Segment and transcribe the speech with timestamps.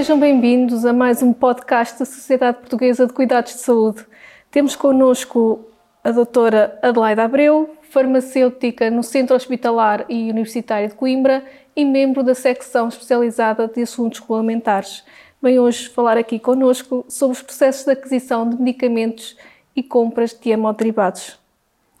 [0.00, 4.06] sejam bem-vindos a mais um podcast da Sociedade Portuguesa de Cuidados de Saúde.
[4.50, 5.62] Temos connosco
[6.02, 11.44] a doutora Adelaide Abreu, farmacêutica no Centro Hospitalar e Universitário de Coimbra
[11.76, 15.04] e membro da secção especializada de assuntos regulamentares.
[15.42, 19.36] Vem hoje falar aqui connosco sobre os processos de aquisição de medicamentos
[19.76, 21.38] e compras de hemoderivados.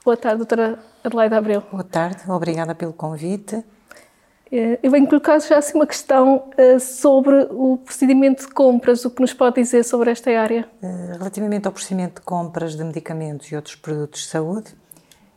[0.02, 1.62] Boa tarde, doutora Adelaide Abreu.
[1.70, 3.62] Boa tarde, obrigada pelo convite.
[4.52, 9.10] Eh, eu venho colocar já assim uma questão eh, sobre o procedimento de compras, o
[9.10, 10.68] que nos pode dizer sobre esta área?
[10.82, 14.74] Eh, relativamente ao procedimento de compras de medicamentos e outros produtos de saúde,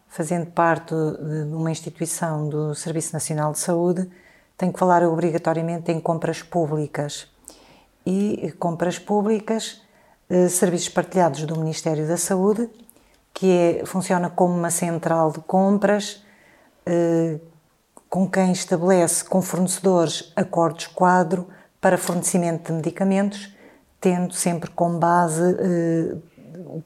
[0.08, 4.09] fazendo parte de uma instituição do Serviço Nacional de Saúde,
[4.58, 7.27] tenho que falar obrigatoriamente em compras públicas.
[8.05, 9.81] E compras públicas,
[10.50, 12.70] serviços partilhados do Ministério da Saúde,
[13.34, 16.23] que é, funciona como uma central de compras
[18.14, 21.47] com quem estabelece com fornecedores acordos quadro
[21.81, 23.52] para fornecimento de medicamentos,
[24.00, 26.16] tendo sempre como base eh,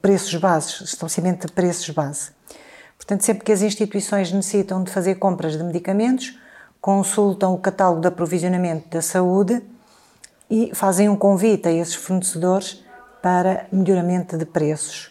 [0.00, 2.30] preços bases, estabelecimento de preços base.
[2.96, 6.40] Portanto, sempre que as instituições necessitam de fazer compras de medicamentos,
[6.80, 9.62] consultam o catálogo de aprovisionamento da saúde
[10.48, 12.82] e fazem um convite a esses fornecedores
[13.20, 15.10] para melhoramento de preços.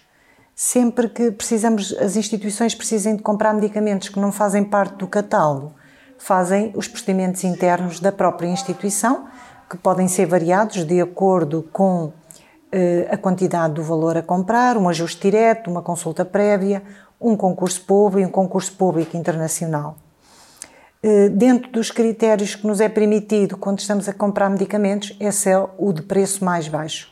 [0.55, 5.76] Sempre que precisamos, as instituições precisem de comprar medicamentos que não fazem parte do catálogo,
[6.17, 9.27] fazem os procedimentos internos da própria instituição,
[9.69, 12.11] que podem ser variados de acordo com
[12.71, 16.81] eh, a quantidade do valor a comprar, um ajuste direto, uma consulta prévia,
[17.19, 19.97] um concurso público, um concurso público internacional.
[21.01, 25.57] Eh, dentro dos critérios que nos é permitido quando estamos a comprar medicamentos, esse é
[25.77, 27.09] o de preço mais baixo.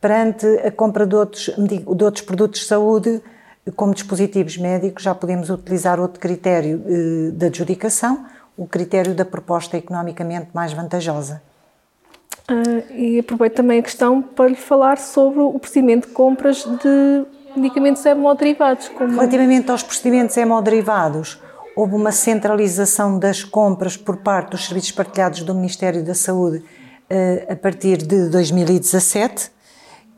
[0.00, 3.22] Perante a compra de outros, de outros produtos de saúde,
[3.70, 9.76] como dispositivos médicos, já podemos utilizar outro critério eh, de adjudicação, o critério da proposta
[9.76, 11.40] economicamente mais vantajosa.
[12.50, 17.24] Uh, e aproveito também a questão para lhe falar sobre o procedimento de compras de
[17.56, 18.88] medicamentos hemoderivados.
[18.88, 19.12] Como...
[19.14, 21.40] Relativamente aos procedimentos hemoderivados,
[21.76, 27.52] houve uma centralização das compras por parte dos serviços partilhados do Ministério da Saúde uh,
[27.52, 29.50] a partir de 2017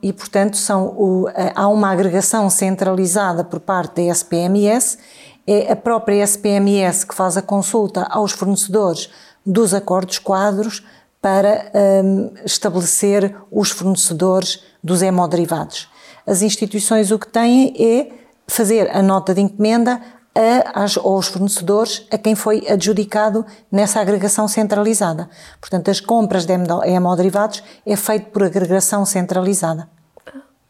[0.04, 4.98] e, portanto, são o, há uma agregação centralizada por parte da SPMS.
[5.46, 9.08] É a própria SPMS que faz a consulta aos fornecedores
[9.46, 10.84] dos acordos quadros
[11.22, 11.72] para
[12.04, 15.88] um, estabelecer os fornecedores dos hemoderivados.
[16.26, 18.12] As instituições o que têm é
[18.46, 20.02] fazer a nota de encomenda
[20.34, 25.28] a, aos fornecedores a quem foi adjudicado nessa agregação centralizada.
[25.60, 29.88] Portanto, as compras de hemoderivados é feito por agregação centralizada.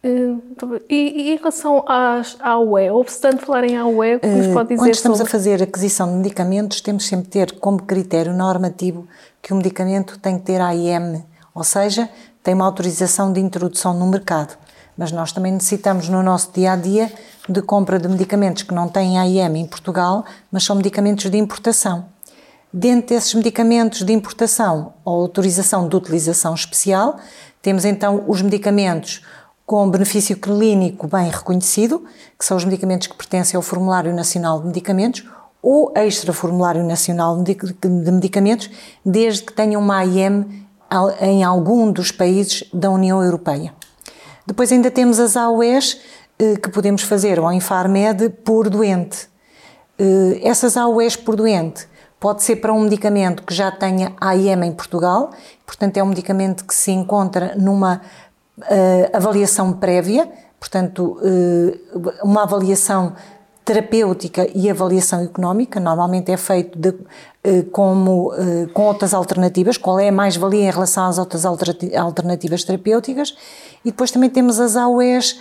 [0.05, 0.37] Eh,
[0.91, 4.49] e, e, em relação às, à UE, ouve-se tanto falar em AUE, o que nos
[4.49, 5.31] pode dizer Quando estamos sobre...
[5.31, 9.09] a fazer aquisição de medicamentos, temos sempre de ter como critério normativo
[9.41, 12.11] que o medicamento tem que ter AIM, ou seja,
[12.43, 14.59] tem uma autorização de introdução no mercado.
[14.97, 17.12] Mas nós também necessitamos no nosso dia a dia
[17.49, 22.06] de compra de medicamentos que não têm AIM em Portugal, mas são medicamentos de importação.
[22.72, 27.16] Dentro desses medicamentos de importação ou autorização de utilização especial,
[27.62, 29.22] temos então os medicamentos
[29.66, 32.04] com benefício clínico bem reconhecido,
[32.38, 35.25] que são os medicamentos que pertencem ao Formulário Nacional de Medicamentos
[35.62, 37.56] ou Extra-Formulário Nacional de
[38.10, 38.69] Medicamentos,
[39.04, 40.66] desde que tenham uma AIM
[41.21, 43.72] em algum dos países da União Europeia.
[44.47, 46.00] Depois ainda temos as AOEs
[46.38, 49.28] eh, que podemos fazer ao Infarmed por doente.
[49.99, 51.87] Eh, essas AOEs por doente
[52.19, 55.31] pode ser para um medicamento que já tenha AIM em Portugal,
[55.66, 58.00] portanto é um medicamento que se encontra numa
[58.56, 58.62] uh,
[59.12, 61.19] avaliação prévia, portanto,
[62.22, 63.15] uma avaliação
[63.65, 68.31] terapêutica e avaliação económica, normalmente é feito de, uh, como,
[68.73, 73.35] com outras alternativas, qual é a mais-valia em relação às outras alternativas terapêuticas,
[73.85, 75.41] e depois também temos as AOEs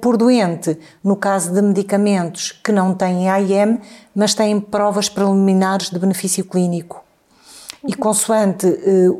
[0.00, 3.78] por doente, no caso de medicamentos que não têm AIM,
[4.14, 7.04] mas têm provas preliminares de benefício clínico.
[7.86, 8.66] E consoante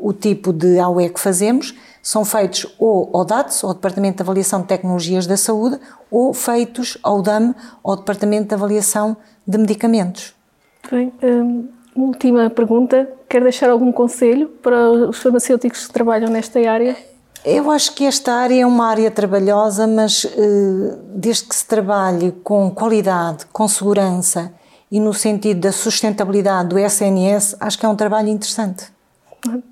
[0.01, 4.61] o tipo de AOE que fazemos, são feitos ou ao DATS, ao Departamento de Avaliação
[4.61, 7.53] de Tecnologias da Saúde, ou feitos ao DAM,
[7.83, 9.15] ao Departamento de Avaliação
[9.47, 10.33] de Medicamentos.
[10.91, 13.07] Bem, hum, última pergunta.
[13.29, 16.95] Quer deixar algum conselho para os farmacêuticos que trabalham nesta área?
[17.43, 22.31] Eu acho que esta área é uma área trabalhosa, mas eh, desde que se trabalhe
[22.43, 24.53] com qualidade, com segurança
[24.91, 28.85] e no sentido da sustentabilidade do SNS, acho que é um trabalho interessante.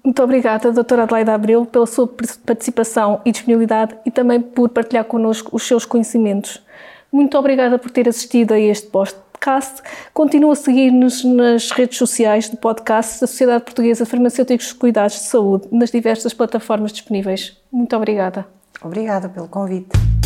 [0.04, 2.07] Muito obrigada, doutora Adelaide Abreu, pela sua
[2.45, 6.62] participação e disponibilidade e também por partilhar connosco os seus conhecimentos.
[7.12, 9.81] Muito obrigada por ter assistido a este podcast.
[10.13, 15.24] Continua a seguir-nos nas redes sociais do podcast da Sociedade Portuguesa Farmacêuticos de Cuidados de
[15.24, 17.57] Saúde, nas diversas plataformas disponíveis.
[17.71, 18.45] Muito obrigada.
[18.81, 20.19] Obrigada pelo convite.